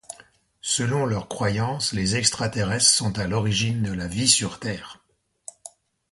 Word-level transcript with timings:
Selon 0.63 1.05
leur 1.05 1.27
croyance, 1.29 1.93
les 1.93 2.15
extraterrestres 2.15 2.83
sont 2.89 3.19
à 3.19 3.27
l'origine 3.27 3.83
de 3.83 3.91
la 3.91 4.07
vie 4.07 4.27
sur 4.27 4.57
Terre. 4.59 5.03